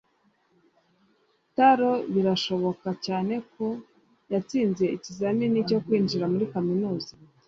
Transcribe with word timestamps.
taro 1.55 1.91
birashoboka 2.13 2.89
cyane 3.05 3.33
ko 3.53 3.65
yatsinze 4.31 4.83
ikizamini 4.95 5.57
cyo 5.69 5.79
kwinjira 5.85 6.25
muri 6.33 6.45
kaminuza 6.55 7.11